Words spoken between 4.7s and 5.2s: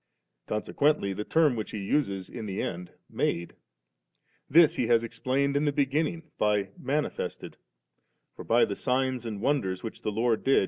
He has